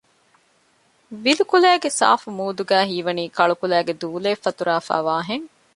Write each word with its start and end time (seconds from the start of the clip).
ވިލުކުލައިގެ 1.23 1.89
ސާފު 1.99 2.27
މޫދުގައި 2.39 2.87
ހީވަނީ 2.91 3.23
ކަޅުކުލައިގެ 3.37 3.93
ދޫލައެއް 4.01 4.43
ފަތުރައިފައިވާހެން 4.45 5.45